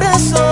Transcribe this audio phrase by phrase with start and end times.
[0.00, 0.49] se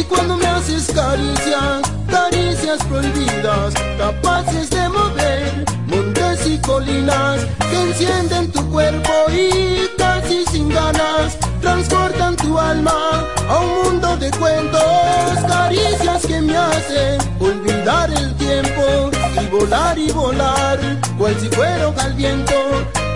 [0.00, 8.50] Y cuando me haces caricias, caricias prohibidas, capaces de mover montes y colinas, que encienden
[8.50, 14.80] tu cuerpo y casi sin ganas, transportan tu alma a un mundo de cuentos,
[15.46, 20.78] caricias que me hacen olvidar el tiempo y volar y volar,
[21.18, 22.54] cual si fuera al viento,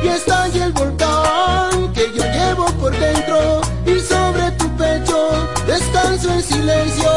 [0.03, 4.24] y estalla el volcán que yo llevo por dentro y pecho
[6.25, 7.11] descanso en silencio.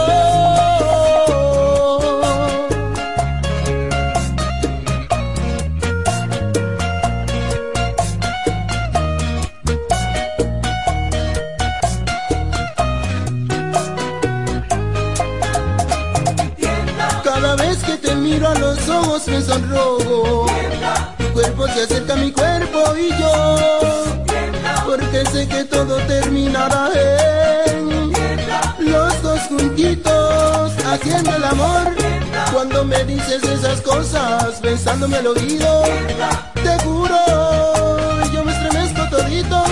[17.24, 20.46] Cada vez que te miro a los ojos me sonrojo.
[21.18, 23.56] Tu cuerpo se acerca a mi cuerpo y yo.
[24.86, 26.90] Porque sé que todo terminará
[28.88, 31.96] los dos juntitos haciendo el amor.
[32.54, 35.84] Cuando me dices esas cosas, pensándome al oído,
[36.56, 37.18] te juro,
[38.32, 39.64] yo me estremezco todito.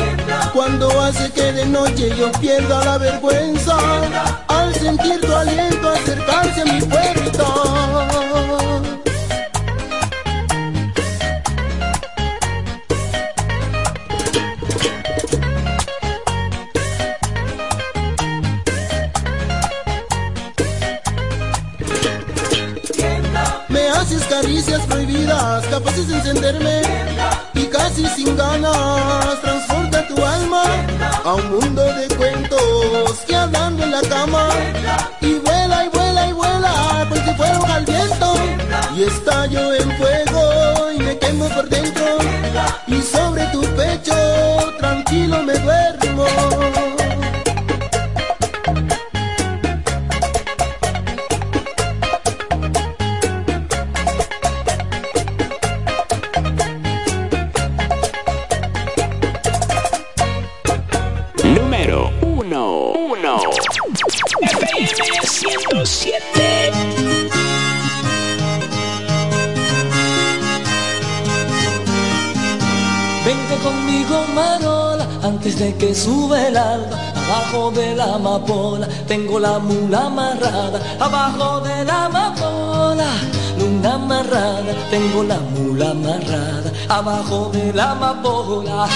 [0.53, 3.77] Cuando hace que de noche yo pierda la vergüenza,
[4.47, 8.04] al sentir tu aliento acercarse a mi puerta.
[24.85, 26.81] Prohibidas, capaces de encenderme.
[27.53, 30.63] Y casi sin ganas transporta tu alma
[31.23, 33.19] a un mundo de cuentos.
[33.27, 34.49] Que hablando en la cama
[35.21, 38.35] y vuela y vuela y vuela por si fuera al viento.
[38.95, 42.17] Y estallo en fuego y me quemo por dentro.
[42.87, 44.15] Y sobre tu pecho
[44.79, 46.84] tranquilo me duermo.
[75.45, 80.79] Marola antes de que sube el alba Abajo de la amapola tengo la mula amarrada
[80.99, 83.05] Abajo de la amapola
[83.59, 88.87] luna amarrada Tengo la mula amarrada Abajo de la amapola.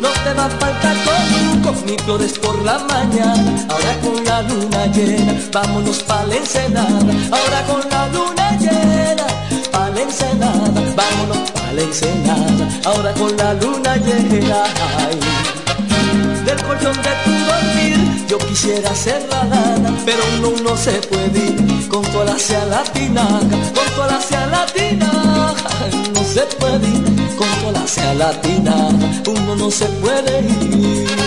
[0.00, 1.05] No te va a faltar
[1.86, 3.66] ni flores por la mañana.
[3.68, 7.12] Ahora con la luna llena, vámonos pa' la ensenada.
[7.30, 9.26] Ahora con la luna llena,
[9.70, 14.64] pa' la ensenada, vámonos pa' la ensenada, ahora con la luna llena.
[16.44, 21.38] Del colchón de tu dormir, yo quisiera ser la lana, pero uno no se puede
[21.38, 23.24] ir con toda la sea latina,
[23.74, 25.54] con toda la sea latina,
[26.14, 28.74] no se puede ir con toda la sea latina,
[29.26, 31.25] uno no se puede ir.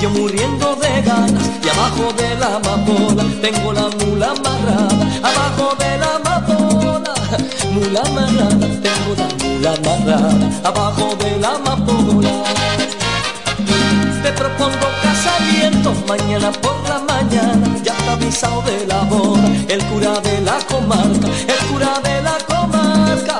[0.00, 4.88] Yo muriendo de ganas y abajo de la amapola tengo la mula amarrada
[5.22, 7.14] abajo de la amapola
[7.74, 12.30] mula amarrada tengo la mula amarrada abajo de la amapola.
[14.22, 20.18] Te propongo casamiento mañana por la mañana ya está avisado de la boda el cura
[20.20, 23.38] de la comarca el cura de la comarca.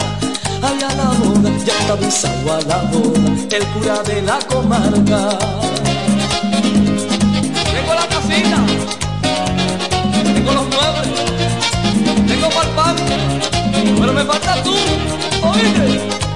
[0.63, 5.39] Ay a la boda ya está avisado a la boda el cura de la comarca
[10.35, 11.09] tengo los muebles.
[12.29, 12.97] Tengo para pan
[13.99, 14.75] pero me falta tú.
[15.43, 16.30] Oíste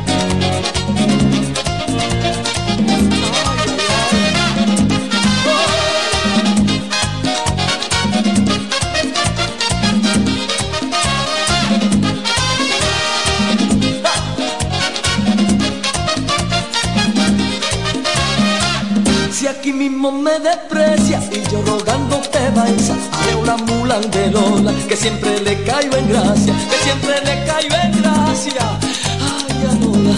[24.10, 28.78] de Lola que siempre le caigo en gracia, que siempre le caigo en gracia.
[29.20, 30.16] Ay, a Lola,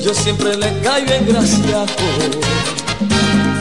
[0.00, 1.78] yo siempre le caigo en gracia.
[1.82, 2.62] oh.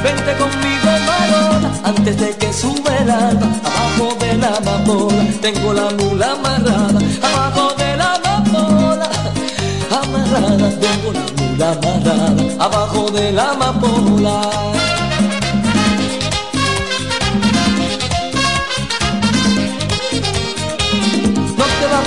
[0.04, 5.92] Vente conmigo, Marola, antes de que sube el alba, abajo de la amapola, tengo la
[5.92, 9.10] mula amarrada, abajo de la amapola,
[10.02, 14.52] amarrada, tengo la mula amarrada, abajo de la amapola.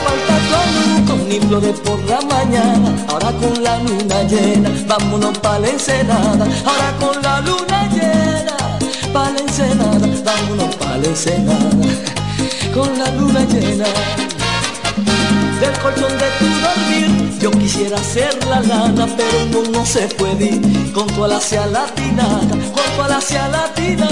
[0.04, 2.94] No te va a faltar con ni flores por la mañana.
[3.08, 6.46] Ahora con la luna llena, vámonos pa' la ensenada.
[6.64, 8.56] Ahora con la luna llena,
[9.12, 11.86] pa' la ensenada, vámonos pa' la ensenada.
[12.74, 13.86] Con la luna llena.
[15.60, 20.46] Del colchón de tu dormir, yo quisiera ser la lana, pero uno no se puede
[20.46, 22.40] ir con toda la sea latina,
[22.74, 24.08] con toda la sea latina.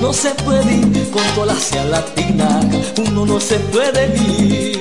[0.00, 2.60] No se puede ir con toda la latina,
[3.08, 4.77] uno no se puede ir.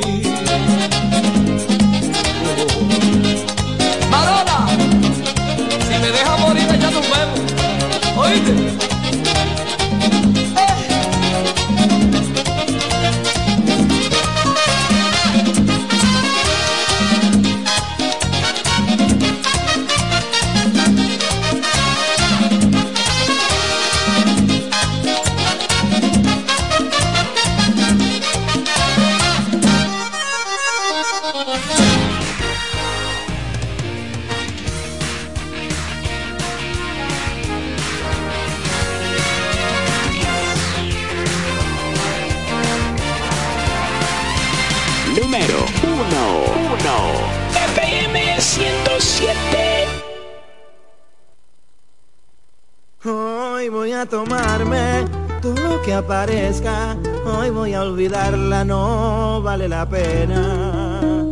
[57.26, 61.24] Hoy voy a olvidarla, no vale la pena.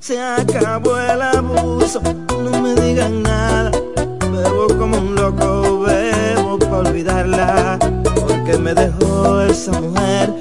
[0.00, 2.00] Se acabó el abuso,
[2.42, 3.70] no me digan nada.
[4.32, 7.78] Bebo como un loco, bebo para olvidarla.
[8.26, 10.34] Porque me dejó esa mujer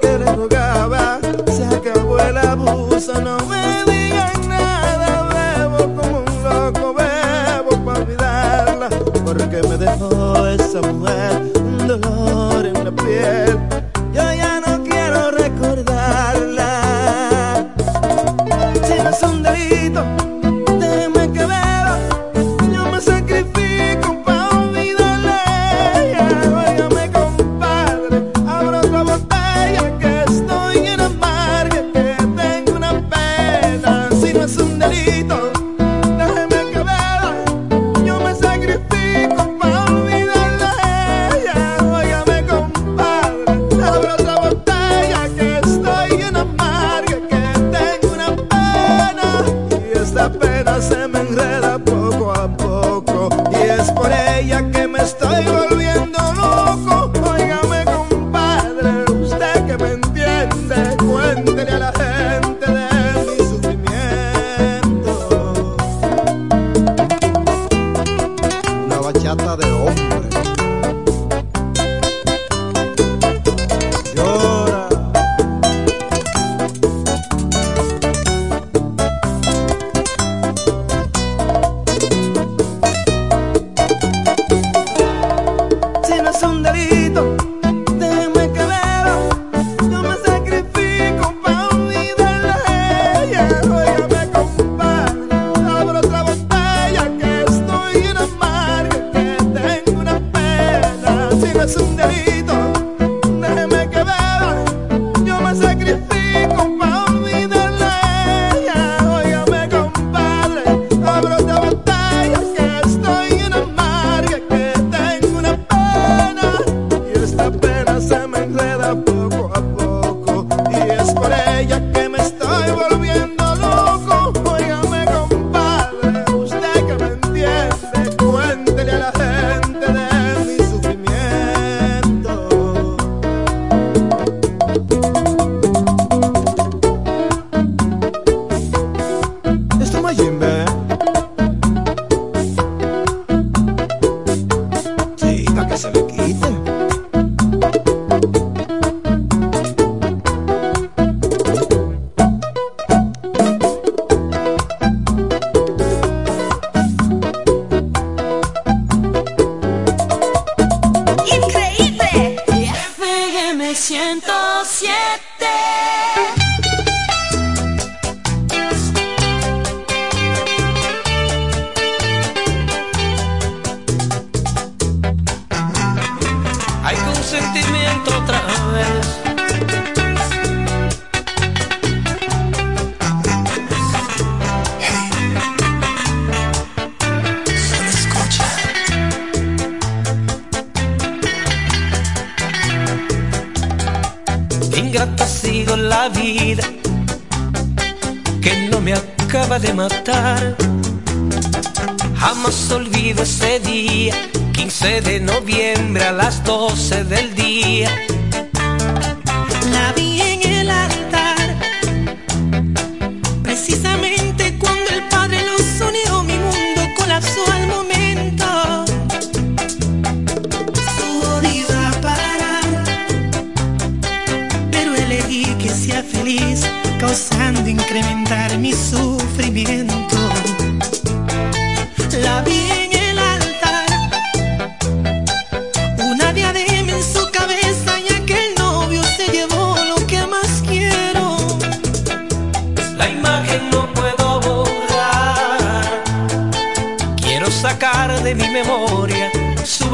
[0.00, 0.55] querer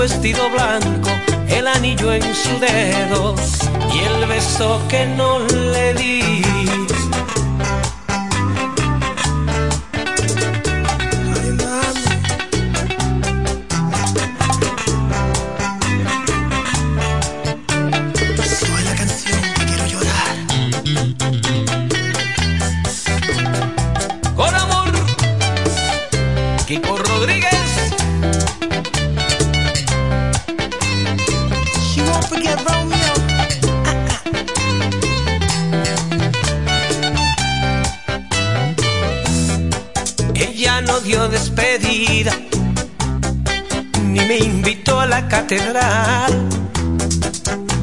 [0.02, 1.10] vestido blanco,
[1.48, 3.40] el anillo en sus dedos
[3.94, 6.42] y el beso que no le di.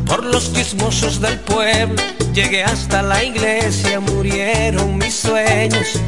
[0.07, 2.01] Por los chismosos del pueblo
[2.33, 5.99] llegué hasta la iglesia, murieron mis sueños.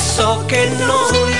[0.00, 1.39] Beso que no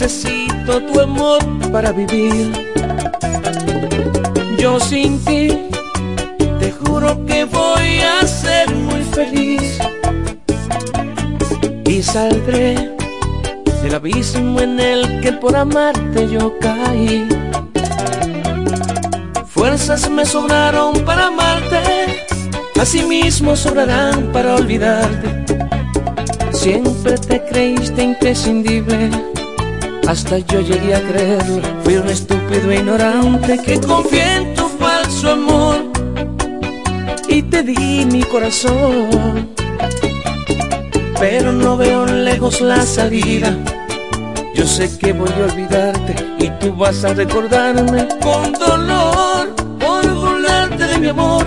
[0.00, 1.40] necesito tu amor
[1.72, 2.52] para vivir.
[4.56, 5.48] Yo sin ti,
[6.60, 9.78] te juro que voy a ser muy feliz.
[11.84, 12.94] Y saldré
[13.82, 17.26] del abismo en el que por amarte yo caí.
[19.48, 22.24] Fuerzas me sobraron para amarte,
[22.80, 25.44] asimismo sobrarán para olvidarte.
[26.52, 29.10] Siempre te creíste imprescindible,
[30.08, 31.60] hasta yo llegué a creerlo.
[31.84, 35.76] Fui un estúpido e ignorante que confié en tu falso amor
[37.28, 39.50] y te di mi corazón.
[41.20, 43.54] Pero no veo lejos la salida.
[44.54, 50.84] Yo sé que voy a olvidarte y tú vas a recordarme con dolor por burlarte
[50.86, 51.46] de mi amor,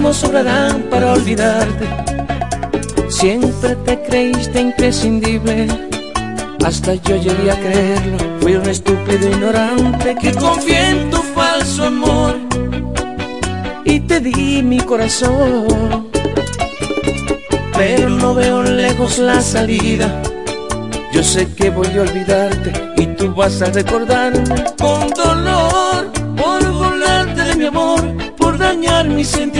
[0.00, 1.86] Asimismo sobrarán para olvidarte.
[3.08, 5.68] Siempre te creíste imprescindible,
[6.64, 8.18] hasta yo llegué a creerlo.
[8.40, 12.36] Fui un estúpido ignorante que confié en tu falso amor
[13.84, 16.08] y te di mi corazón.
[17.76, 20.22] Pero no veo lejos la salida.
[21.12, 27.42] Yo sé que voy a olvidarte y tú vas a recordarme con dolor por burlarte
[27.42, 28.00] de mi amor,
[28.36, 29.59] por dañar mis sentimientos,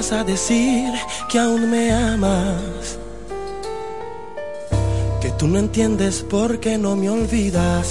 [0.00, 0.90] vas a decir
[1.28, 2.98] que aún me amas,
[5.20, 7.86] que tú no entiendes por qué no me olvidas.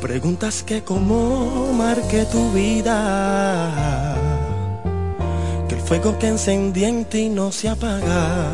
[0.00, 4.14] Preguntas que cómo marqué tu vida,
[5.68, 8.52] que el fuego que encendí en ti no se apaga.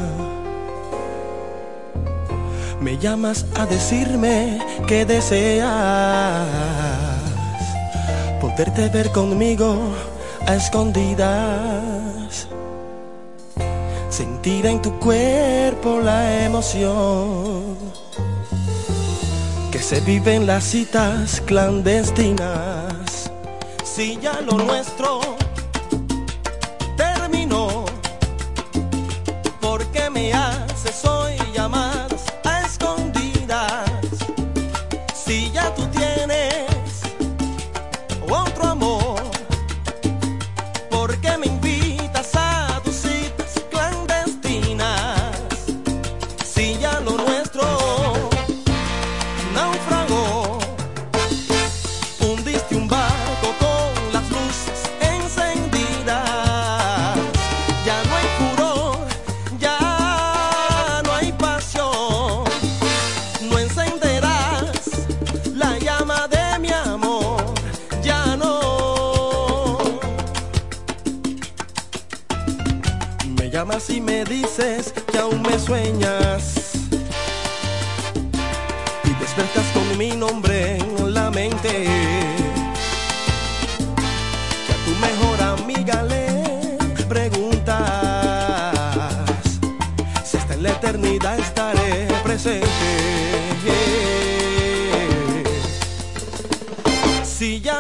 [2.81, 6.48] Me llamas a decirme que deseas
[8.40, 10.13] poderte ver conmigo
[10.46, 12.48] a escondidas.
[14.11, 17.76] Sentir en tu cuerpo la emoción
[19.70, 23.30] que se vive en las citas clandestinas.
[23.85, 25.34] Si ya lo nuestro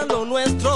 [0.08, 0.73] lo nuestro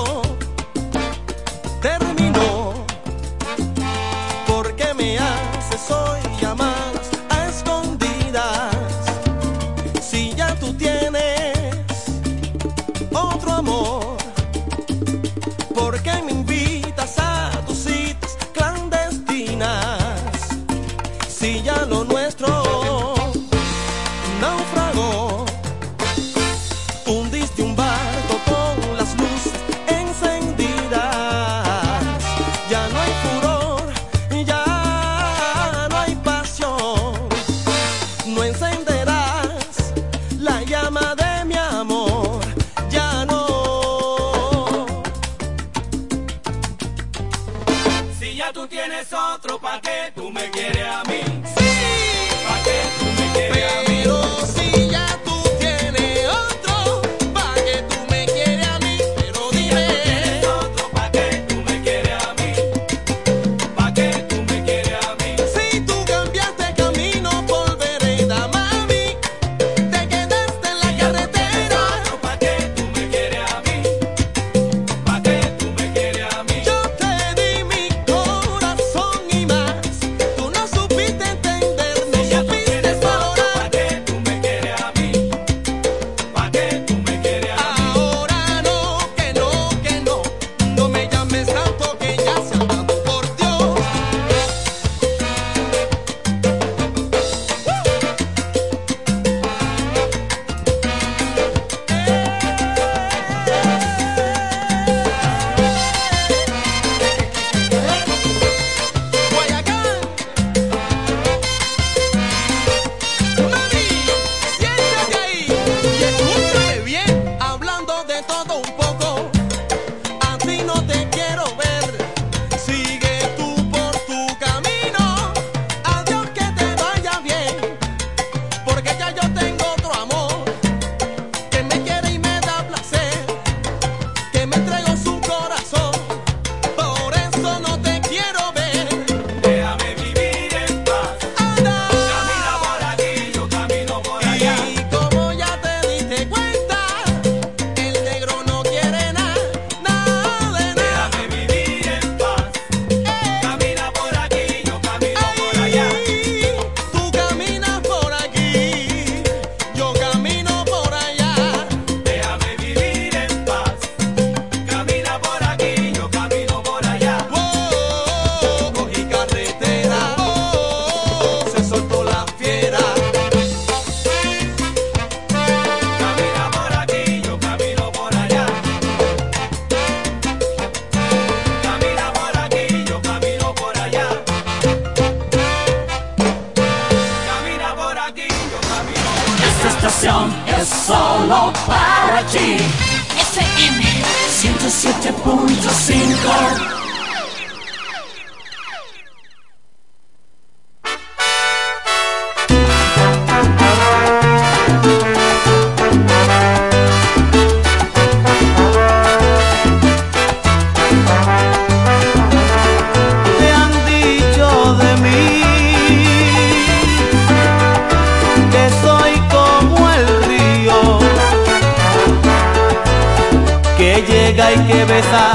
[223.79, 225.33] que llega y que besa,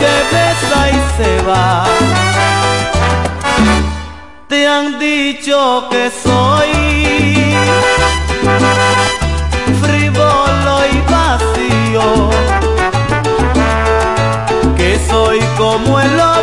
[0.00, 1.84] que besa y se va.
[4.48, 6.72] Te han dicho que soy
[9.82, 12.30] frívolo y vacío,
[14.74, 16.41] que soy como el oro.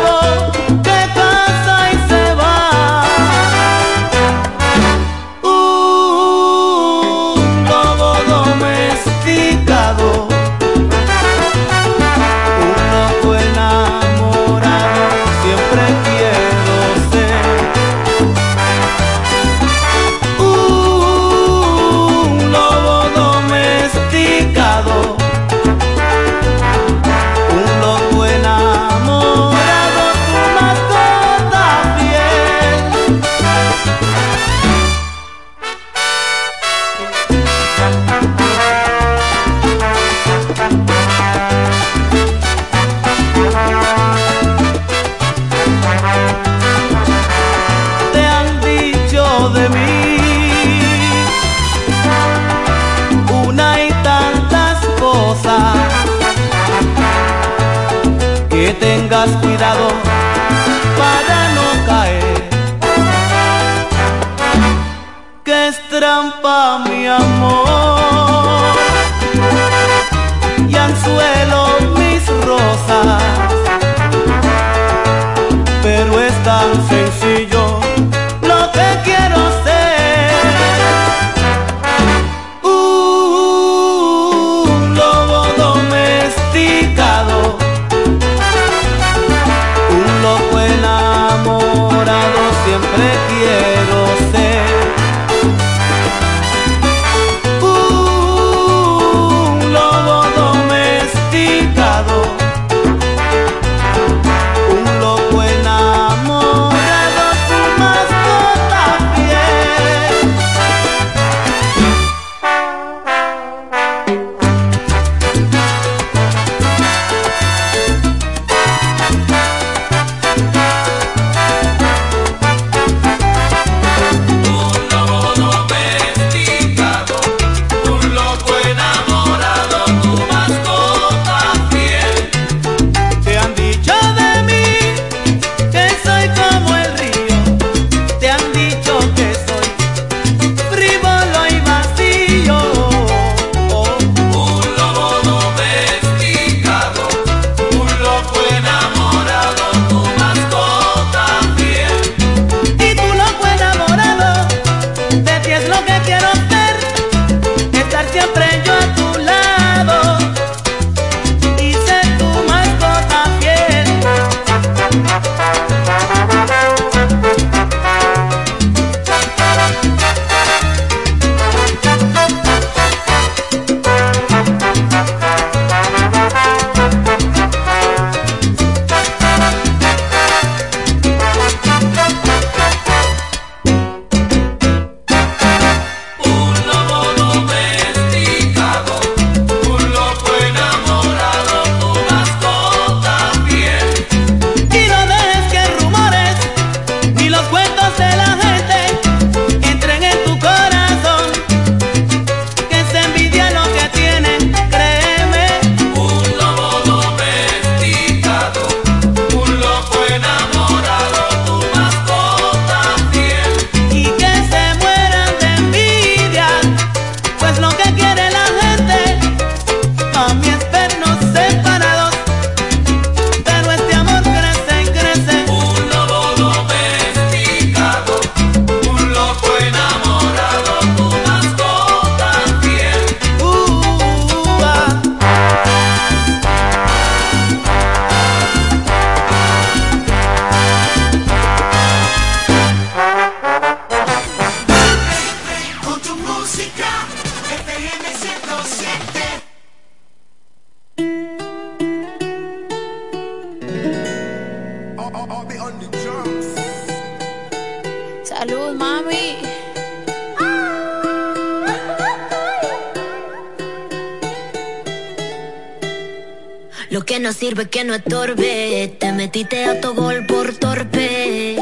[267.80, 268.96] que no estorbe.
[268.98, 271.56] Te metiste a tu gol por torpe.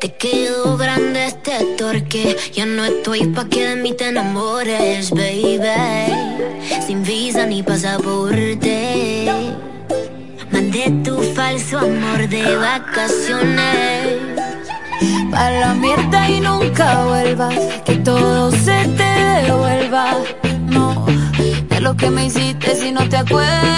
[0.00, 2.36] Te quedó grande este torque.
[2.54, 6.12] Ya no estoy pa' que de mí te enamores, baby.
[6.86, 9.30] Sin visa ni pasaporte.
[10.50, 14.06] Mandé tu falso amor de vacaciones.
[15.30, 17.58] Pa' la mierda y nunca vuelvas.
[17.84, 19.10] Que todo se te
[19.42, 20.16] devuelva.
[20.70, 21.04] No,
[21.68, 23.77] de lo que me hiciste si no te acuerdas.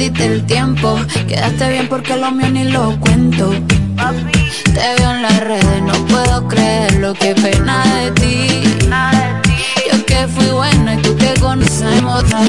[0.00, 0.98] Perdiste el tiempo.
[1.28, 3.50] Quedaste bien porque lo mío ni lo cuento.
[4.64, 8.62] Te veo en las redes, no puedo creerlo, qué pena de ti.
[9.90, 12.40] Yo que fui buena y tú que conocemos otra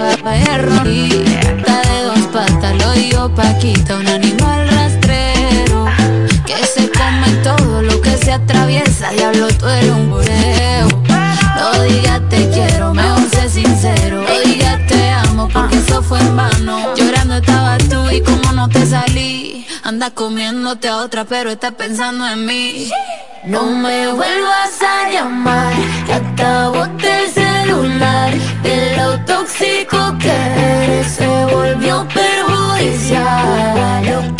[0.53, 0.87] error.
[0.87, 5.85] Está de dos patas, lo digo Paquita, un animal rastrero.
[6.45, 10.87] Que se come todo lo que se atraviesa, diablo, tú eres un bureo.
[11.55, 14.23] No digas te quiero, mejor sé sincero.
[14.23, 17.00] No digas te amo, porque eso fue en vano.
[18.11, 19.65] Y como no te salí.
[19.83, 22.91] Andas comiéndote a otra, pero estás pensando en mí.
[23.45, 25.73] No me vuelvas a llamar,
[26.05, 26.19] que
[26.77, 28.31] boté el celular.
[28.63, 34.35] De lo tóxico que eres se volvió perjudicial.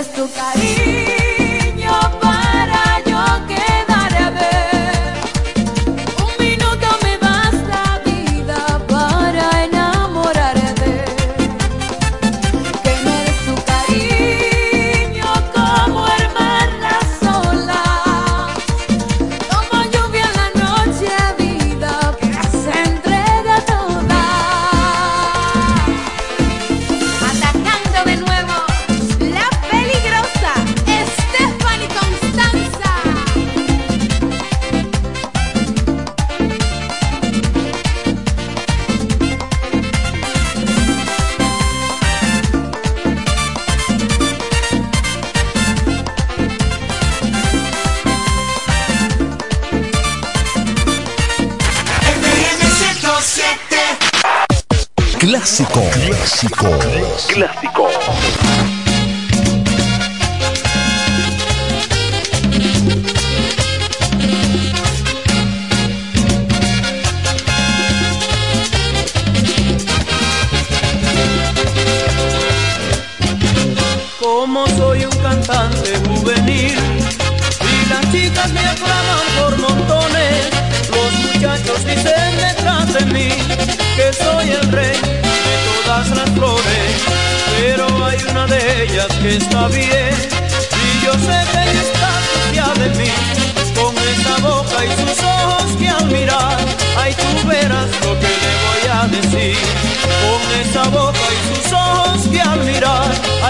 [0.00, 1.19] es tu cariño.
[57.40, 57.69] slecht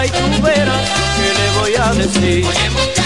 [0.01, 3.00] Ay, le voy a decir.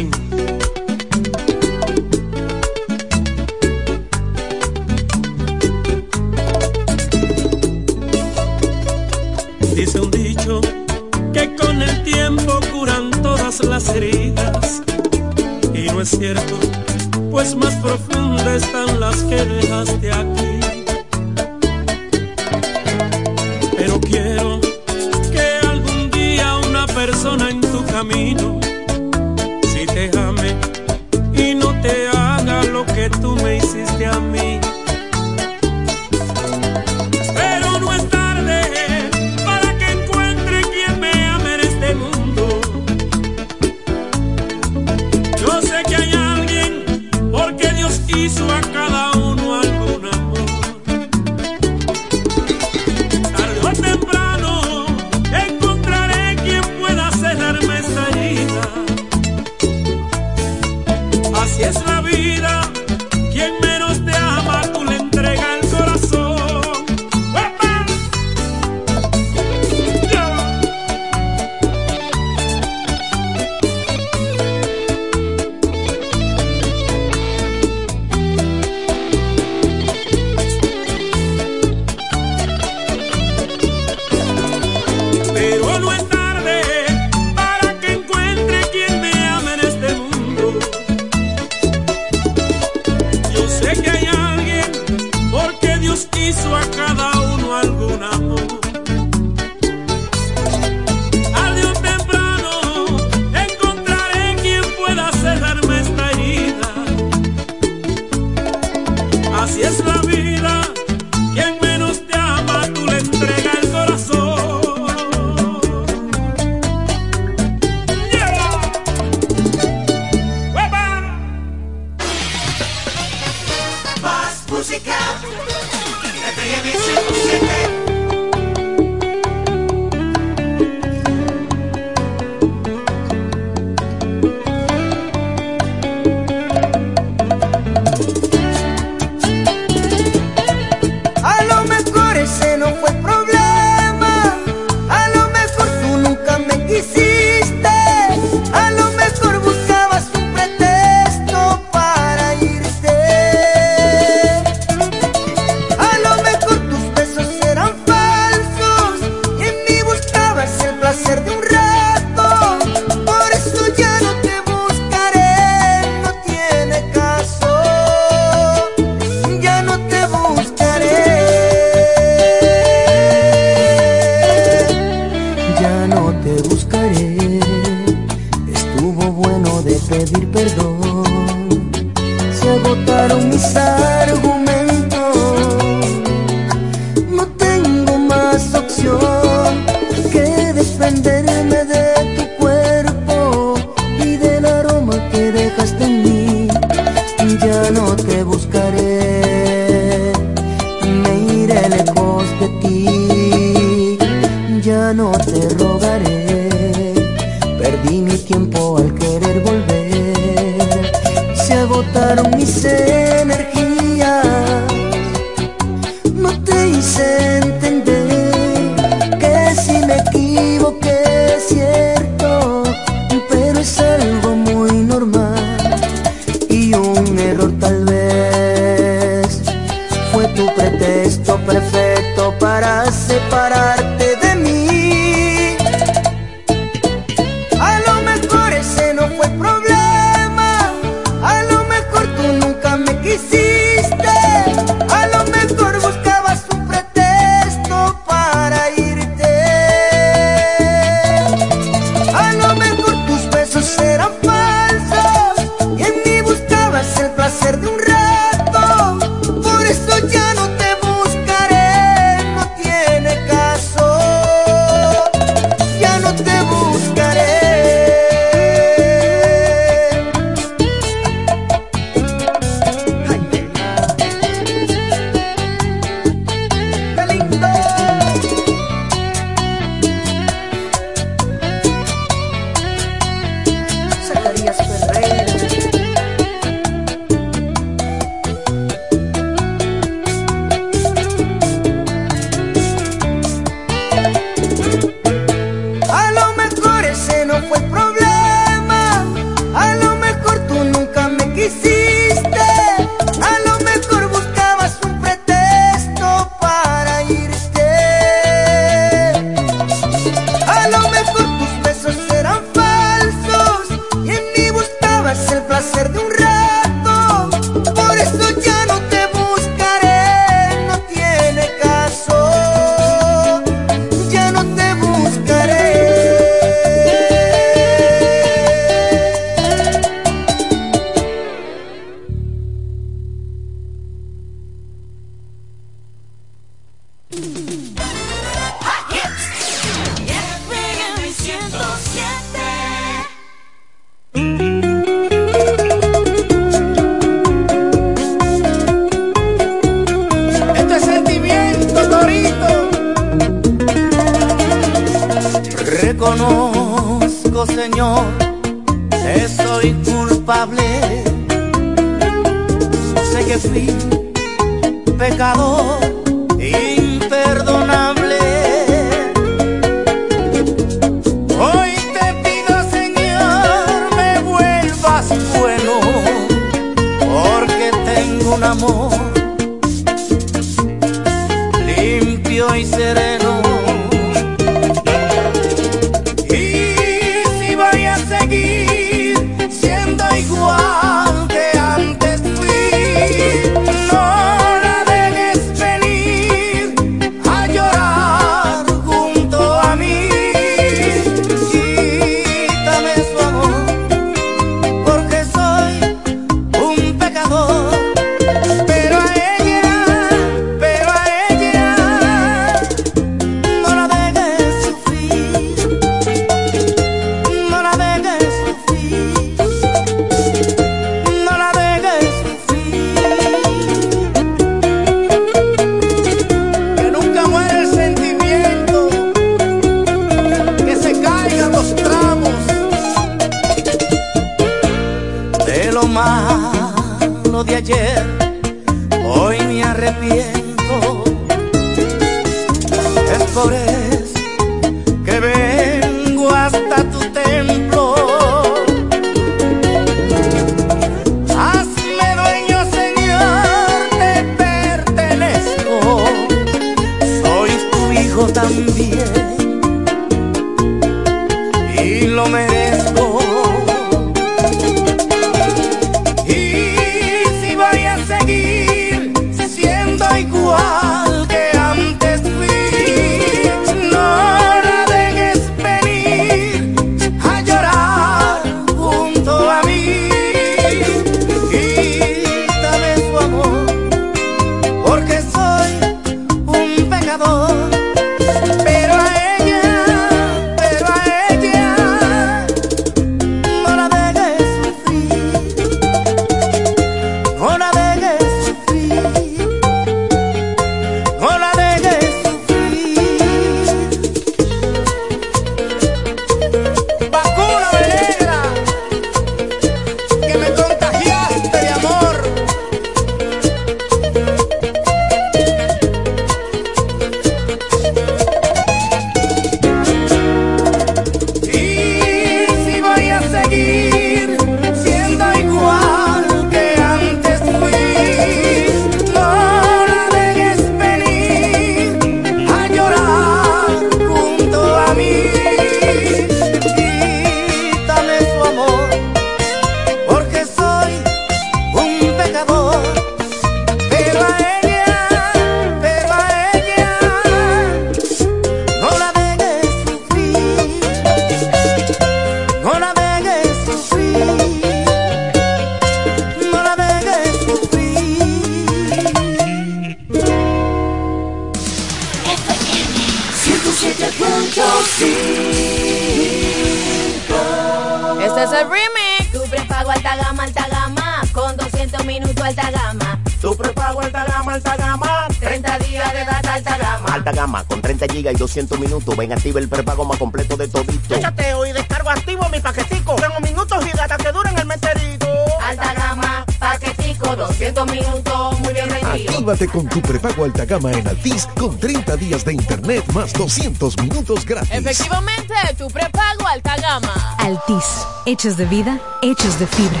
[589.88, 594.70] tu prepago alta gama en Altis con 30 días de internet más 200 minutos gratis.
[594.72, 597.36] Efectivamente, tu prepago alta gama.
[597.38, 600.00] Altis, hechos de vida, hechos de fibra.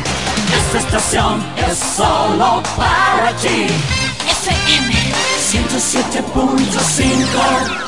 [0.66, 3.66] Esta estación es solo para ti.
[4.28, 4.94] FM
[5.50, 7.87] 107.5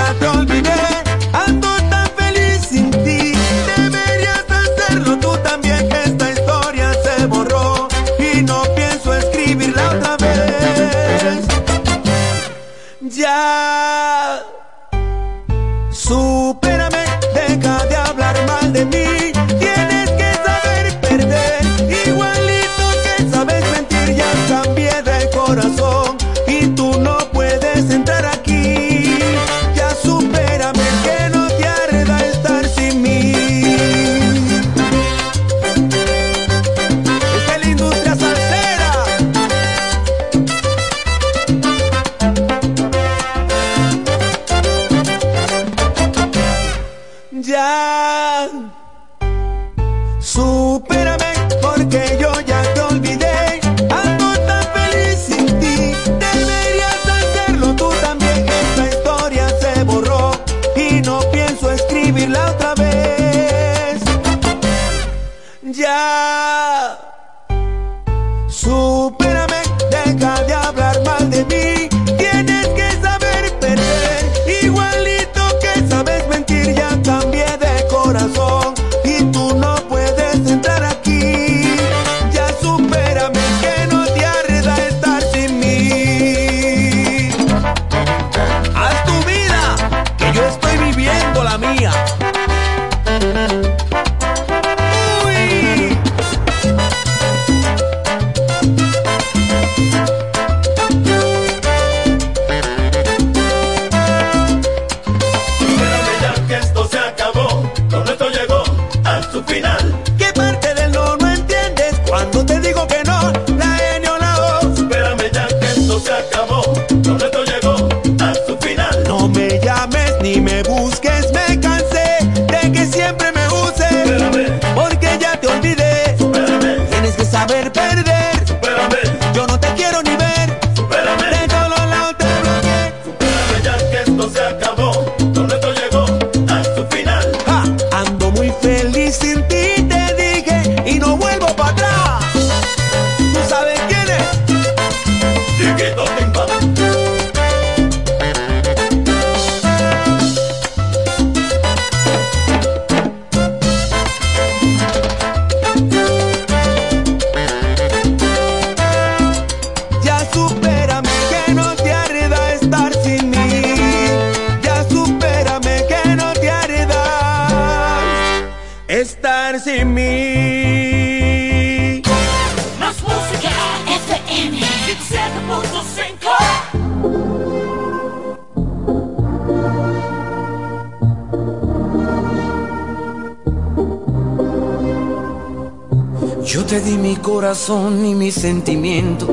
[187.61, 189.29] corazón y mis sentimientos.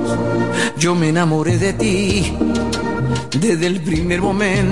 [0.77, 2.37] Yo me enamoré de ti
[3.41, 4.68] desde el primer momento.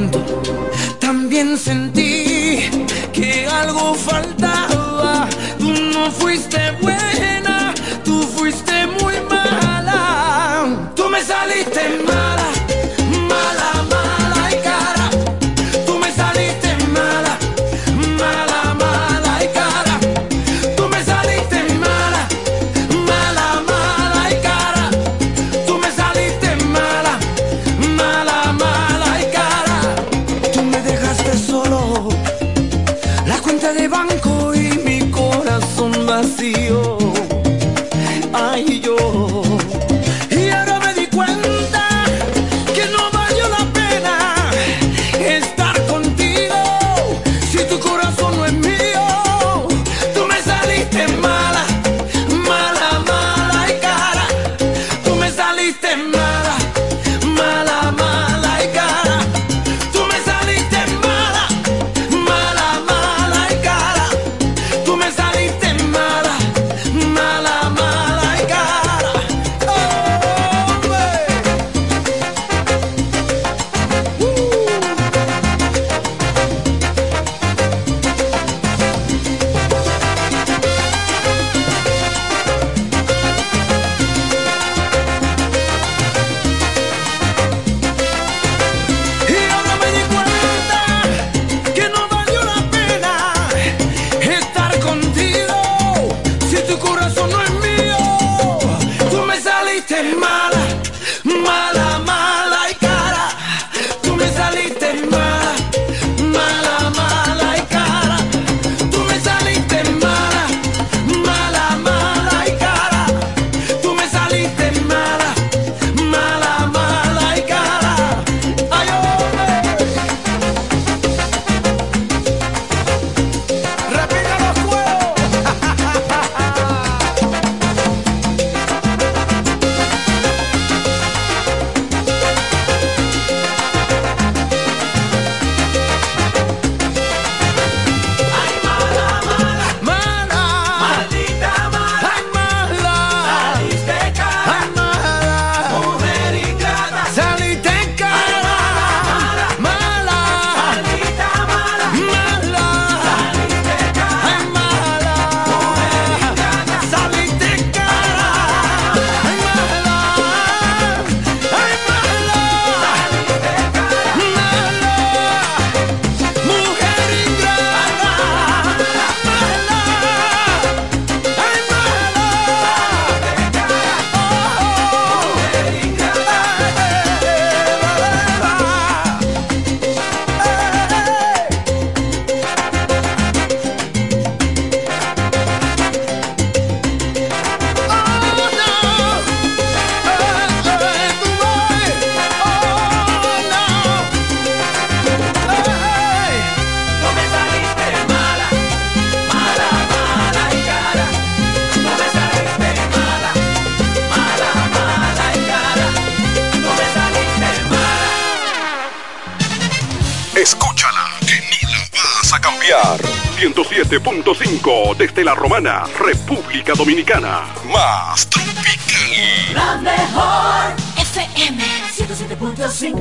[215.16, 217.46] Desde la Romana, República Dominicana.
[217.72, 219.54] Más tropical.
[219.54, 221.64] La mejor FM
[221.96, 222.98] 107.5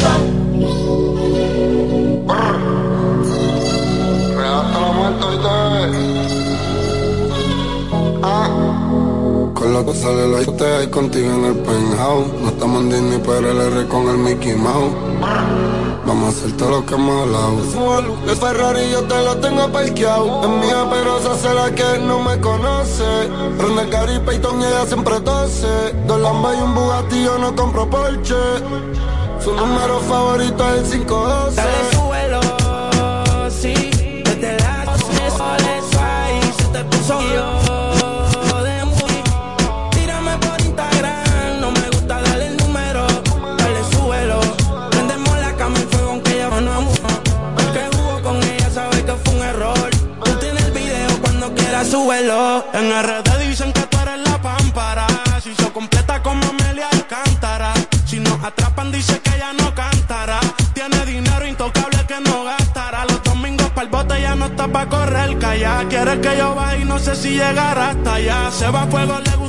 [9.54, 12.32] Con la cosa de la te hay contigo en el penthouse.
[12.78, 14.94] En Disney, pero el R con el Mickey Mouse.
[16.06, 18.12] Vamos a hacer todo lo que hemos hablado.
[18.28, 20.42] El Ferrari yo te lo tengo parqueado.
[20.44, 23.30] Es mía, pero esa será que no me conoce.
[23.58, 25.94] Prende Gary Payton y ella siempre tose.
[26.06, 28.36] Dos Lambas y un Bugatti, yo no compro Porsche.
[29.42, 31.95] Su número favorito es el 512.
[67.06, 68.52] Sé si llegará hasta allá.
[68.52, 69.45] Se va a fuego, le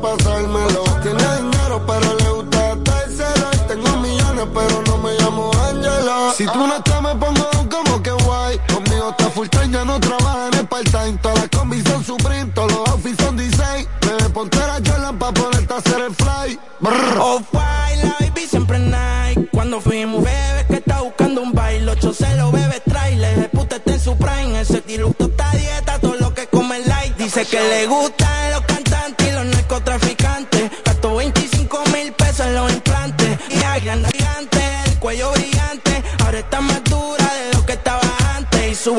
[0.00, 0.82] pasármelo.
[1.02, 3.50] Tiene dinero, pero le gusta estárselo.
[3.54, 6.32] Y tengo millones, pero no me llamo Angelo.
[6.36, 8.58] Si tú no estás, me pongo como que guay.
[8.72, 11.18] Conmigo está full time, ya no trabaja en el part-time.
[11.22, 13.86] Todas las combis son Supreme, todos los outfits son design.
[14.00, 16.58] Bebé, ponte la Jordan pa' ponerte a hacer el fly.
[16.80, 17.18] Brr.
[17.18, 19.48] Off-white, la baby siempre Nike.
[19.52, 21.90] Cuando fuimos, bebé, que está buscando un baile.
[21.90, 23.38] Ocho celo, bebé, trailer.
[23.38, 24.60] El puta está en su prime.
[24.60, 27.16] Ese diluto está dieta, todo lo que come light.
[27.16, 28.61] Dice que le gustan los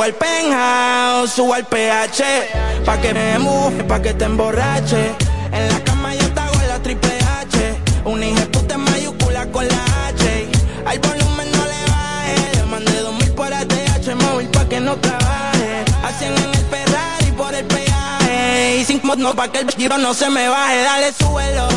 [0.04, 2.24] subo al penthouse, subo al PH.
[2.86, 5.16] Pa' que me muje, pa' que te emborrache.
[5.52, 7.76] En la cama yo te hago la triple H.
[8.06, 10.48] Un hija puta mayúscula con la H.
[10.86, 12.56] Al volumen no le baje.
[12.56, 15.86] Le mandé dos mil por ATH móvil pa' que no trabaje.
[16.04, 18.78] Hacen en el Ferrari por el peaje.
[18.80, 20.84] Y sin no pa' que el giro no se me baje.
[20.84, 21.73] Dale, suelo.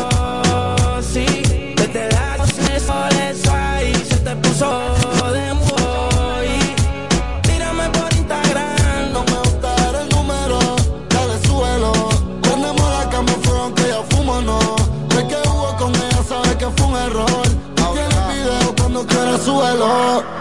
[19.61, 20.36] alone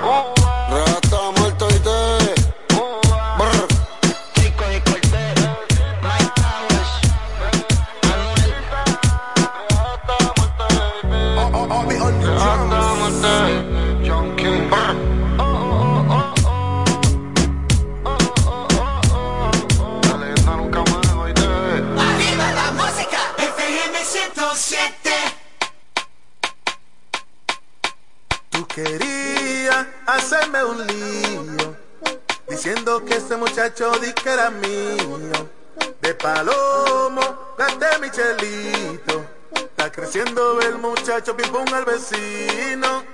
[41.96, 43.04] vecino.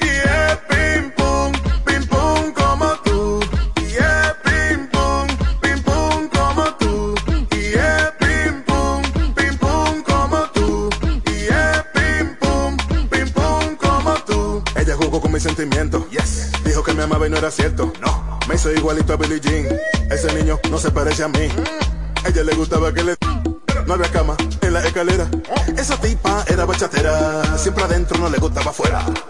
[0.00, 1.52] Y es pim pum,
[1.84, 3.40] pim pum como tú.
[3.80, 5.26] Y es pim pum,
[5.60, 7.14] pim pum como tú.
[7.50, 9.02] Y es pim pum,
[9.34, 10.90] pim pum como tú.
[11.26, 12.76] Y es pim pum,
[13.10, 14.62] pim pum como tú.
[14.76, 16.08] Ella jugó con mis sentimientos.
[16.10, 16.52] Yes.
[16.64, 17.92] Dijo que me amaba y no era cierto.
[18.00, 18.38] No.
[18.48, 19.66] Me hizo igualito a Billie Jean.
[20.10, 21.48] Ese niño no se parece a mí.
[28.14, 29.25] No le gustaba afuera.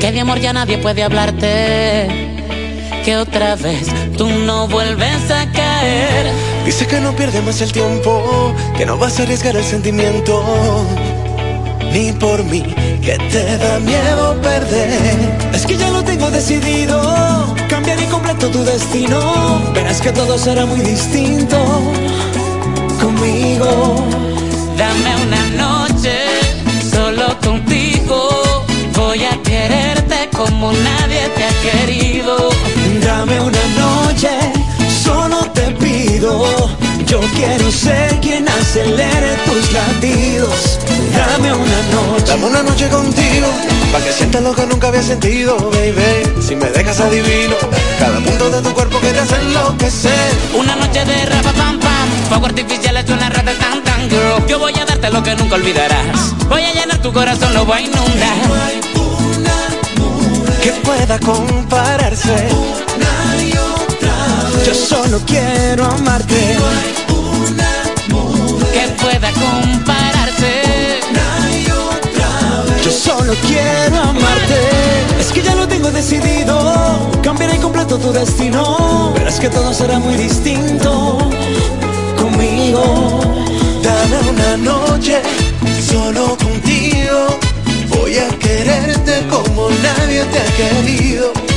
[0.00, 2.08] Que de amor ya nadie puede hablarte.
[3.04, 3.86] Que otra vez
[4.16, 6.32] tú no vuelves a caer.
[6.64, 10.42] Dice que no pierde más el tiempo, que no vas a arriesgar el sentimiento.
[11.92, 12.62] Ni por mí,
[13.02, 14.90] que te da miedo perder.
[15.52, 19.60] Es que ya lo tengo decidido, cambiaré completo tu destino.
[19.74, 21.56] Verás que todo será muy distinto
[23.00, 24.06] conmigo.
[24.76, 25.79] Dame una noche
[30.44, 32.48] como nadie te ha querido.
[33.04, 34.30] Dame una noche,
[35.04, 36.32] solo te pido.
[37.06, 40.78] Yo quiero ser quien acelere tus latidos.
[41.14, 42.24] Dame una noche.
[42.26, 43.48] Dame una noche contigo,
[43.92, 46.42] para que sientas lo que nunca había sentido, baby.
[46.46, 47.56] Si me dejas adivino,
[47.98, 50.30] cada punto de tu cuerpo que te hace enloquecer.
[50.54, 54.46] Una noche de rapa pam pam, fuego artificial es una rata tan tan girl.
[54.48, 56.34] Yo voy a darte lo que nunca olvidarás.
[56.48, 58.89] Voy a llenar tu corazón, lo voy a inundar.
[60.62, 62.48] Que pueda compararse.
[64.66, 66.56] Yo solo quiero amarte.
[68.72, 70.62] Que pueda compararse.
[72.84, 74.60] Yo solo quiero amarte.
[75.18, 77.10] Es que ya lo tengo decidido.
[77.22, 79.12] Cambiaré completo tu destino.
[79.14, 81.18] Verás que todo será muy distinto
[82.18, 83.20] conmigo.
[83.82, 85.22] Dame una noche
[85.90, 87.38] solo contigo.
[87.88, 89.19] Voy a quererte
[89.98, 91.49] nadie te ha querido.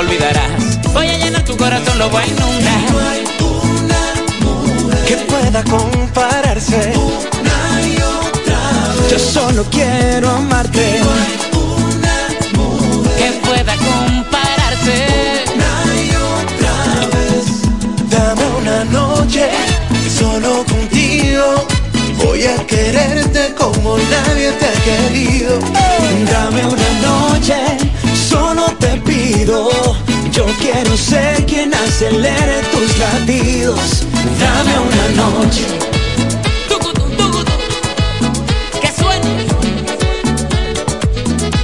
[0.00, 0.80] Olvidarás.
[0.92, 3.26] Voy a llenar tu corazón, lo voy a inundar.
[5.06, 6.92] que pueda compararse.
[9.10, 11.00] Yo solo quiero amarte.
[13.18, 15.06] Que pueda compararse.
[18.10, 19.48] Dame una noche
[20.18, 21.66] solo contigo.
[22.22, 25.58] Voy a quererte como nadie te ha querido.
[26.30, 27.56] Dame una noche,
[29.46, 34.04] Yo quiero ser quien acelere tus latidos.
[34.40, 35.64] Dame una noche.
[38.80, 39.46] Que suene.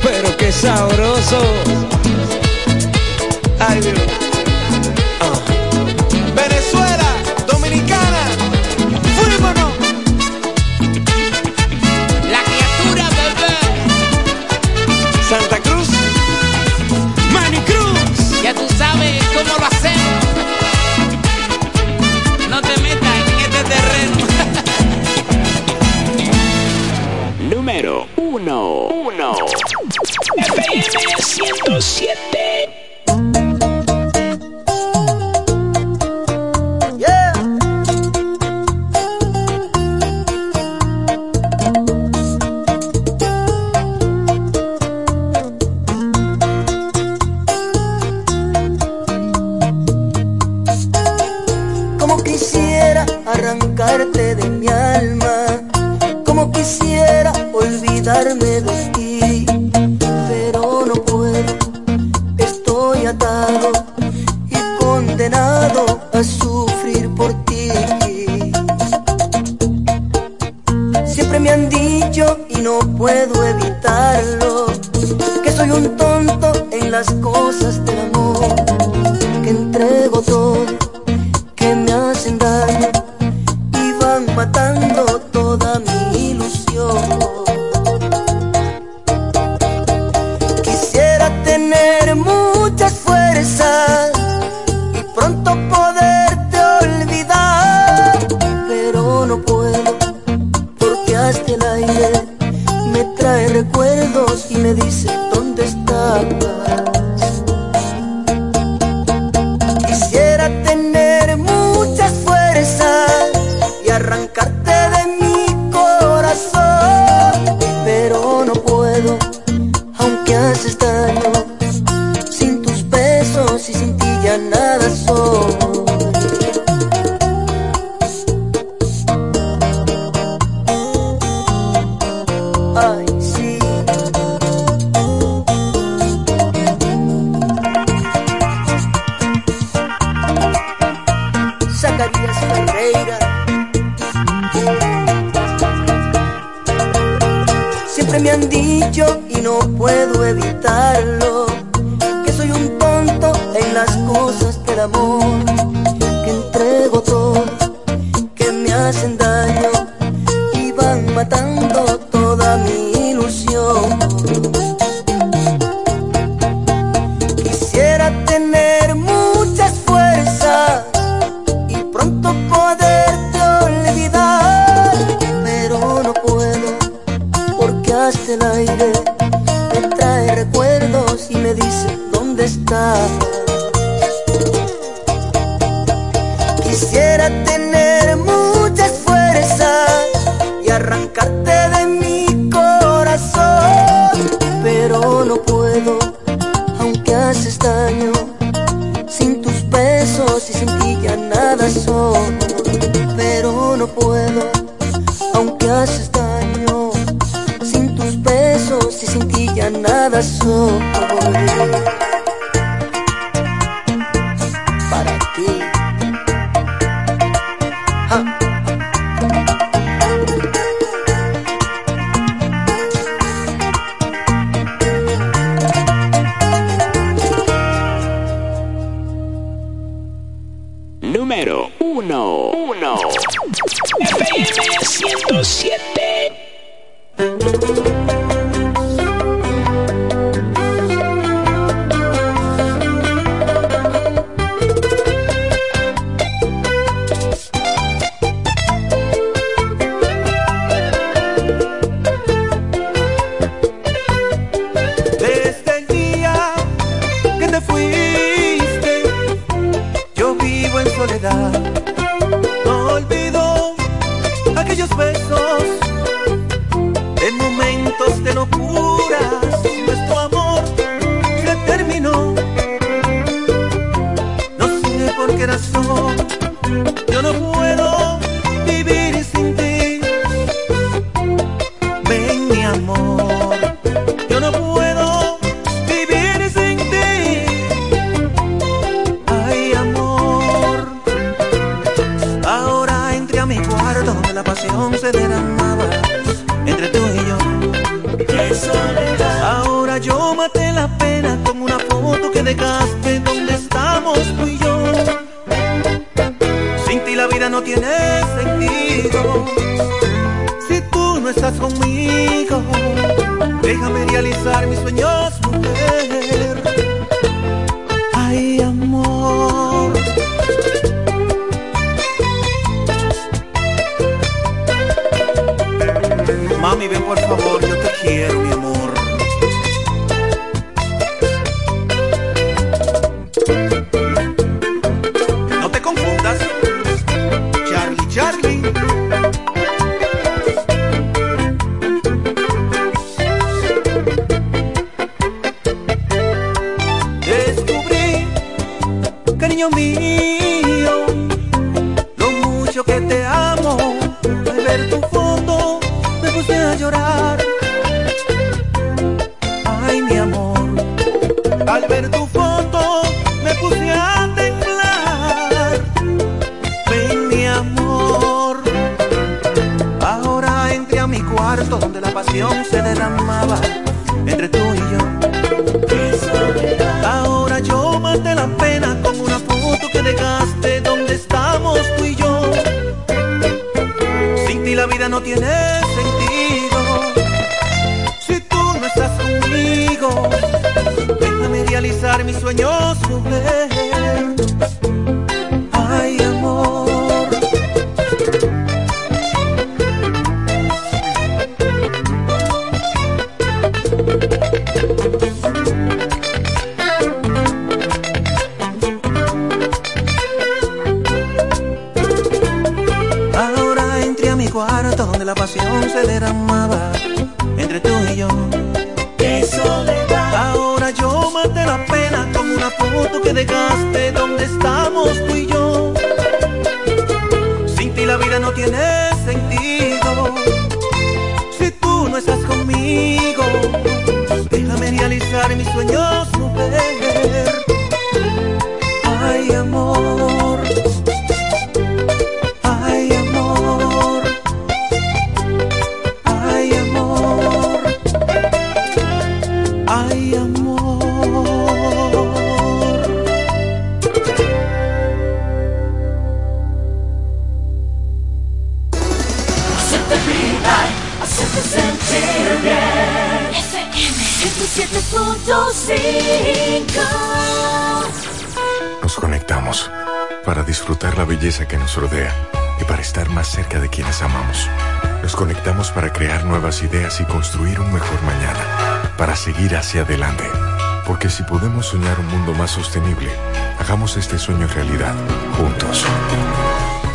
[0.00, 1.42] Pero qué sabroso.
[3.58, 4.21] Ay, Dios.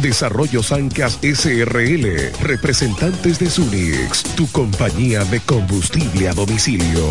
[0.00, 7.10] Desarrollo Sancas SRL, representantes de Sunix, tu compañía de combustible a domicilio.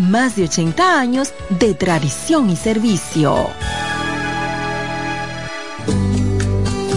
[0.00, 3.48] más de 80 años de tradición y servicio.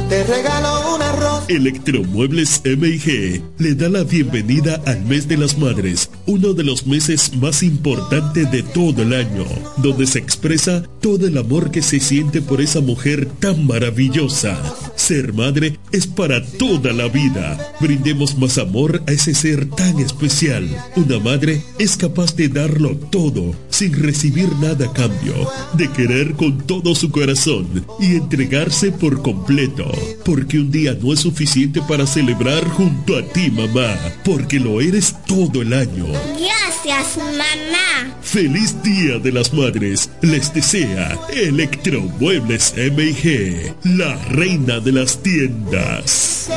[0.09, 1.45] Te regalo una rosa.
[1.47, 7.35] Electromuebles MIG le da la bienvenida al mes de las madres, uno de los meses
[7.35, 9.45] más importantes de todo el año,
[9.77, 14.61] donde se expresa todo el amor que se siente por esa mujer tan maravillosa.
[15.03, 17.57] Ser madre es para toda la vida.
[17.81, 20.65] Brindemos más amor a ese ser tan especial.
[20.95, 25.33] Una madre es capaz de darlo todo sin recibir nada a cambio,
[25.73, 29.91] de querer con todo su corazón y entregarse por completo,
[30.23, 35.17] porque un día no es suficiente para celebrar junto a ti, mamá, porque lo eres
[35.27, 36.05] todo el año.
[36.07, 38.17] Gracias, mamá.
[38.21, 46.49] Feliz Día de las Madres les desea Electromuebles MG, la reina de las tiendas.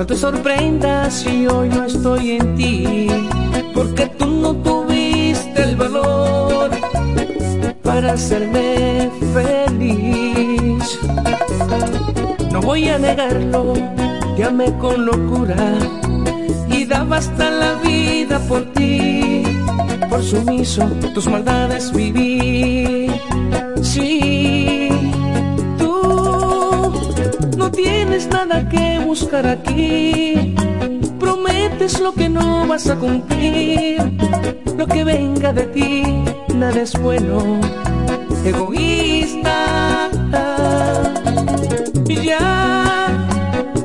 [0.00, 3.06] No te sorprendas si hoy no estoy en ti,
[3.74, 6.70] porque tú no tuviste el valor
[7.82, 10.98] para hacerme feliz.
[12.50, 13.74] No voy a negarlo,
[14.38, 15.74] te con locura
[16.70, 19.42] y daba hasta la vida por ti.
[20.08, 20.82] Por sumiso,
[21.12, 23.10] tus maldades viví.
[23.82, 24.49] Sí,
[27.72, 30.54] tienes nada que buscar aquí.
[31.18, 33.98] Prometes lo que no vas a cumplir.
[34.76, 36.02] Lo que venga de ti,
[36.54, 37.60] nada es bueno.
[38.44, 40.10] Egoísta,
[42.08, 43.26] ya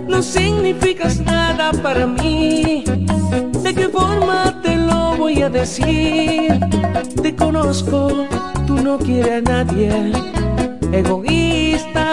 [0.07, 2.83] no significas nada para mí.
[3.63, 6.59] ¿De qué forma te lo voy a decir.
[7.21, 8.27] Te conozco,
[8.67, 10.11] tú no quieres a nadie.
[10.91, 12.05] Egoísta,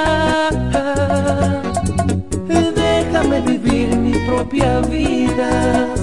[4.42, 5.94] propia vida.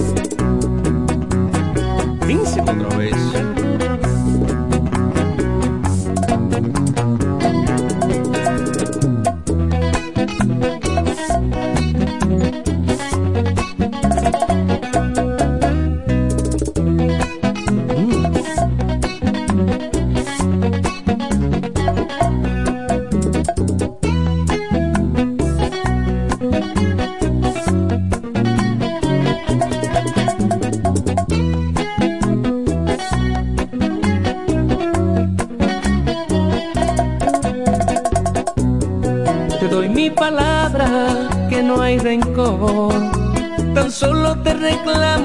[2.20, 3.49] Príncipe otra vez.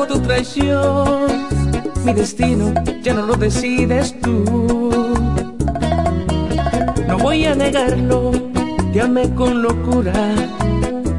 [0.07, 1.47] Tu traición.
[2.03, 4.91] Mi destino ya no lo decides tú.
[7.07, 8.31] No voy a negarlo,
[8.93, 10.13] te con locura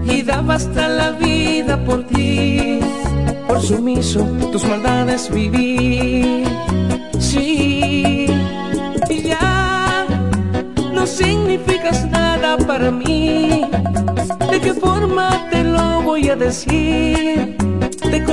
[0.05, 2.81] y daba hasta la vida por ti.
[3.49, 4.21] Por sumiso,
[4.53, 6.45] tus maldades viví.
[7.19, 8.27] Sí,
[9.09, 10.07] y ya
[10.93, 13.63] no significas nada para mí.
[14.51, 17.56] ¿De qué forma te lo voy a decir?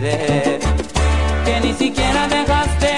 [0.00, 2.94] que ni siquiera dejaste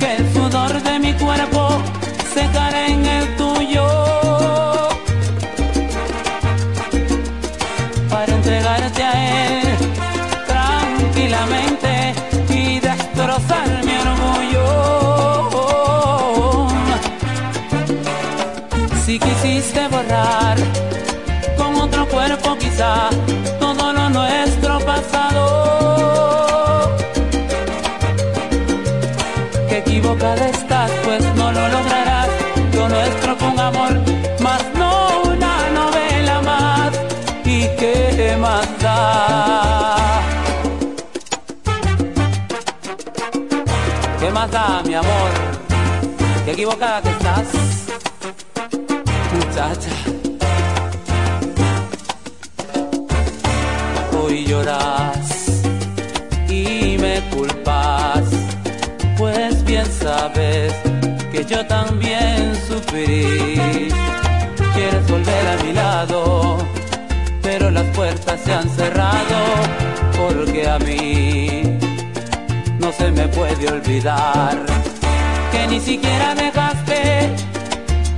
[0.00, 1.80] que el sudor de mi cuerpo
[2.34, 3.86] secara en el tuyo.
[8.10, 9.68] Para entregarte a él
[10.48, 12.12] tranquilamente
[12.50, 14.66] y destrozar mi orgullo.
[19.06, 20.56] Si quisiste borrar
[21.56, 23.10] con otro cuerpo quizá
[44.50, 45.30] ¿Qué más da, mi amor?
[46.44, 47.48] Qué equivocada que estás,
[49.34, 49.90] muchacha.
[54.16, 55.62] Hoy lloras
[56.48, 58.24] y me culpas
[59.18, 60.72] pues bien sabes
[61.32, 63.58] que yo también sufrí.
[64.74, 66.58] Quieres volver a mi lado,
[67.42, 69.38] pero las puertas se han cerrado
[70.16, 71.57] porque a mí
[72.98, 74.56] se me puede olvidar
[75.52, 77.30] que ni siquiera dejaste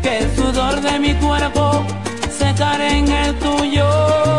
[0.03, 1.85] que el sudor de mi cuerpo
[2.31, 4.30] secara en el tuyo.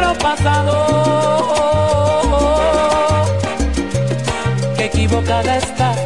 [0.00, 0.72] Nuestro pasado.
[4.76, 6.05] Que equivocada estás,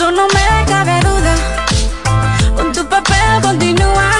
[0.00, 1.34] eso no me cabe duda.
[2.56, 4.10] Con tu papel continúa.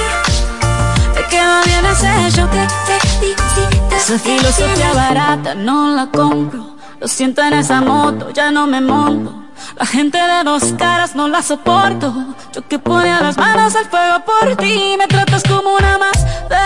[1.15, 3.97] Te queda bien ese yo que te visita.
[3.97, 6.75] Esa filosofía barata no la compro.
[6.99, 9.33] Lo siento en esa moto, ya no me monto.
[9.75, 12.13] La gente de dos caras no la soporto.
[12.53, 14.95] Yo que ponía las manos al fuego por ti.
[14.99, 16.17] Me tratas como una más
[16.51, 16.63] de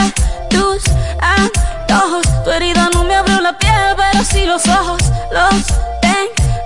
[0.49, 0.83] tus
[1.21, 2.43] antojos.
[2.43, 4.99] Tu herida no me abrió la piel, pero sí los ojos,
[5.31, 5.94] los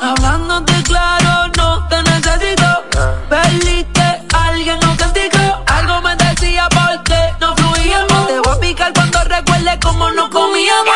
[0.00, 2.84] Hablándote claro, no te necesito.
[3.28, 5.62] Perdiste alguien no castigo.
[5.66, 8.26] Algo me decía porque no fluíamos.
[8.26, 10.94] Te voy a picar cuando recuerde cómo no comíamos.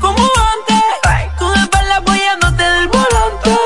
[0.00, 0.82] Como antes,
[1.38, 3.58] con espalda apoyándote del volante.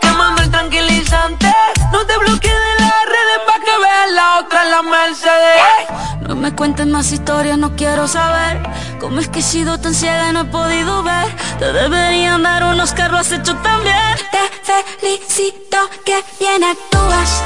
[0.00, 1.52] Quemando el tranquilizante.
[1.92, 6.28] No te bloquees de las redes pa' que veas la otra en la Mercedes.
[6.28, 8.62] No me cuentes más historias, no quiero saber
[9.00, 12.64] Cómo es que he sido tan ciega y no he podido ver Te deberían dar
[12.64, 17.42] unos carros has hecho tan Te felicito que bien actúas.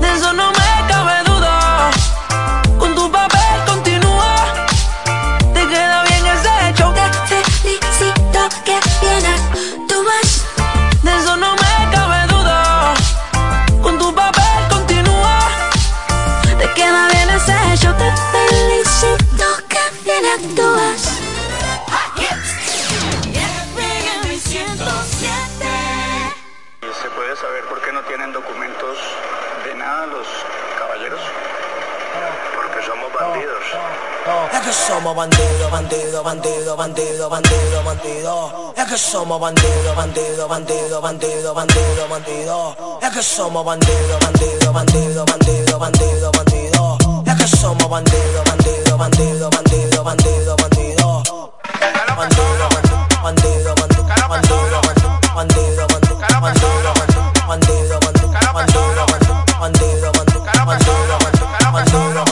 [0.00, 0.67] De eso no me
[34.68, 38.52] que somos bandidos, bandidos, bandidos, bandidos, bandidos, bandidos.
[38.76, 42.76] Es que somos bandidos, bandidos, bandidos, bandidos, bandidos, bandidos.
[43.00, 46.98] Es que somos bandidos, bandidos, bandidos, bandidos, bandidos, bandidos.
[47.26, 51.22] Es que somos bandidos, bandidos, bandidos, bandidos, bandidos, bandidos.
[52.18, 54.80] Bandido, bandido, bandido, bandido, bandido,
[55.34, 56.28] bandido, bandido, bandido,
[57.48, 58.04] bandido, bandido,
[58.58, 58.92] bandido,
[59.60, 61.18] bandido, bandido,
[61.72, 62.27] bandido,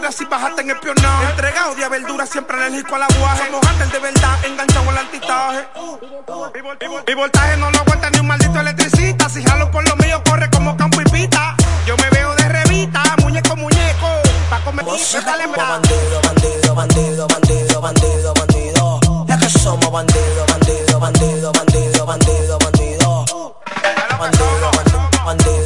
[0.00, 1.30] cara si bajaste en espionaje.
[1.30, 3.46] Entregado de verdura, siempre alérgico al aguaje.
[3.46, 5.68] Somos antes de verdad, enganchado al antitaje.
[7.06, 9.28] Mi voltaje no lo aguanta ni un maldito electricista.
[9.28, 11.54] Si jalo por lo mío, corre como campo y pita.
[11.86, 14.08] Yo me veo de revista, muñeco, muñeco.
[14.48, 19.26] Pa' comer bandido, bandido, bandido, bandido, bandido, bandido.
[19.28, 22.06] Es que somos bandido, bandido, bandido, bandido, bandido.
[22.06, 22.58] Bandido, bandido,
[24.18, 25.59] bandido, bandido,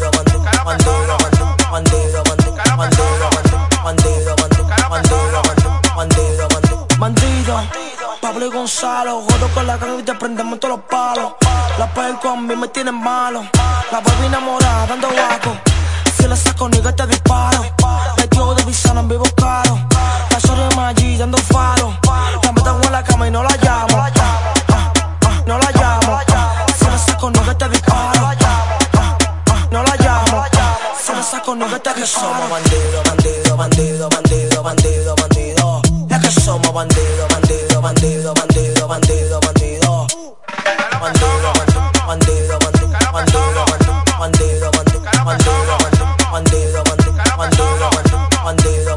[8.25, 11.35] Pablo y Gonzalo, jodo con la gang y te prendemos todos los palos.
[11.79, 13.43] La pel con mí me tienen malo.
[13.93, 15.55] La baby enamorada dando guaco.
[16.17, 17.63] Si la saco, nigga, te disparo.
[18.17, 19.79] Metió de visano en vivo caro.
[20.31, 21.99] La de Maggi dando faro.
[22.43, 23.99] La meto en la cama y no la llamo.
[23.99, 24.11] Ah,
[24.73, 24.93] ah,
[25.27, 26.19] ah, No la llamo.
[26.79, 28.31] Si la saco, nigga, te disparo.
[28.41, 29.19] Ah,
[29.71, 30.45] No la llamo.
[30.99, 32.33] Si la saco, nigga, te disparo.
[32.33, 35.83] Somos bandido, bandido, bandido, bandido, bandido, bandido.
[36.09, 40.07] Es que somos bandido, bandido, bandido, bandido, bandido, bandido.
[41.03, 45.03] Bandido, bandido, bandido, bandido, bandido, bandido, bandido,
[46.33, 47.23] bandido, bandido, bandido,
[48.45, 48.97] bandido,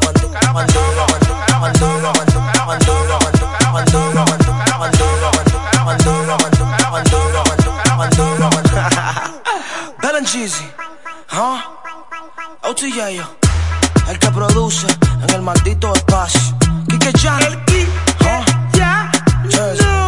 [6.88, 7.34] bandido,
[7.98, 8.80] bandido, bandido.
[10.00, 10.66] Bell Jeezy,
[11.32, 11.62] ¿ah?
[12.62, 13.20] OTJ,
[14.08, 14.86] el que produce
[15.22, 16.40] en el maldito espacio.
[16.88, 18.07] Kike el
[19.58, 19.98] no.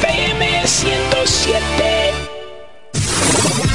[0.00, 1.99] FM 107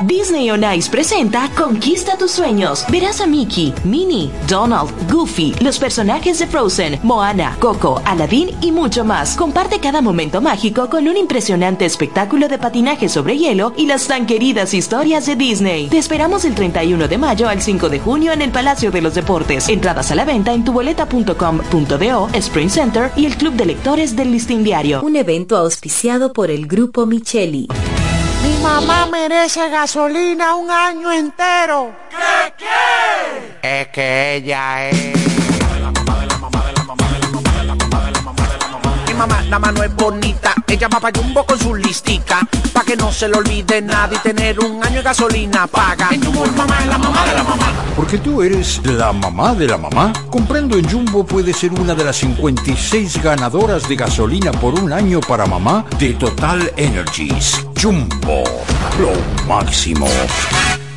[0.00, 2.84] Disney on Ice presenta Conquista tus sueños.
[2.88, 9.04] Verás a Mickey, Minnie, Donald, Goofy, los personajes de Frozen, Moana, Coco, Aladdin y mucho
[9.04, 9.36] más.
[9.36, 14.26] Comparte cada momento mágico con un impresionante espectáculo de patinaje sobre hielo y las tan
[14.26, 15.88] queridas historias de Disney.
[15.88, 19.14] Te esperamos del 31 de mayo al 5 de junio en el Palacio de los
[19.14, 19.68] Deportes.
[19.68, 24.62] Entradas a la venta en tuboleta.com.do, Spring Center y el Club de Lectores del Listín
[24.62, 25.02] Diario.
[25.02, 27.66] Un evento auspiciado por el Grupo Micheli.
[28.42, 31.94] Mi mamá merece gasolina un año entero.
[32.10, 33.80] ¿Qué qué?
[33.80, 35.17] Es que ella es.
[39.18, 40.54] Mamá nada más no es bonita.
[40.66, 42.46] Ella va para Jumbo con su listica.
[42.72, 46.08] Pa' que no se le olvide nada y tener un año de gasolina paga.
[46.12, 47.72] En Jumbo, mamá la mamá de la mamá.
[47.96, 50.12] Porque tú eres la mamá de la mamá.
[50.30, 55.20] Comprando en Jumbo puede ser una de las 56 ganadoras de gasolina por un año
[55.20, 57.66] para mamá de Total Energies.
[57.80, 58.44] Jumbo,
[59.00, 60.06] lo máximo.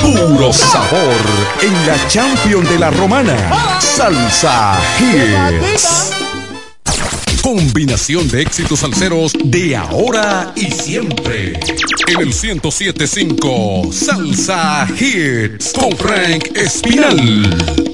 [0.00, 1.14] Puro sabor
[1.62, 3.36] en la Champion de la Romana.
[3.80, 6.10] Salsa Hits.
[7.40, 11.52] Combinación de éxitos salseros de ahora y siempre.
[12.08, 17.93] En el 1075 Salsa Hits con Frank Espinal.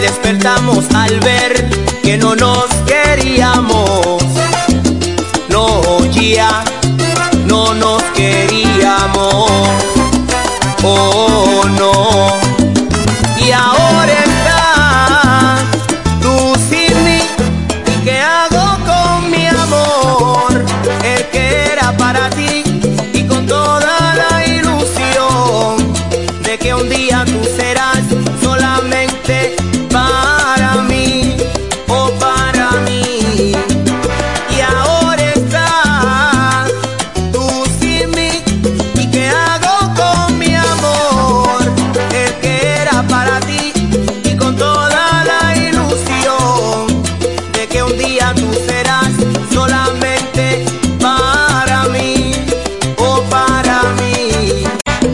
[0.00, 1.68] despertamos al ver
[2.02, 4.22] que no nos queríamos.
[5.48, 6.64] No, ya
[7.46, 9.50] no nos queríamos.
[10.82, 13.44] Oh, no.
[13.44, 13.79] Y ahora